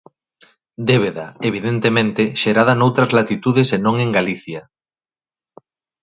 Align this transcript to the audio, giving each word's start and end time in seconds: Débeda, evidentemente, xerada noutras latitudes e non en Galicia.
Débeda, 0.89 1.27
evidentemente, 1.49 2.23
xerada 2.41 2.73
noutras 2.79 3.13
latitudes 3.17 3.67
e 3.75 3.79
non 3.85 3.95
en 4.05 4.09
Galicia. 4.17 4.61